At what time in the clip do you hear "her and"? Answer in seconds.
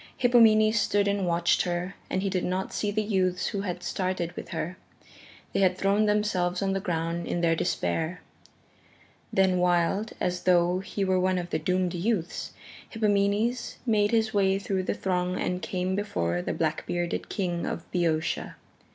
1.61-2.23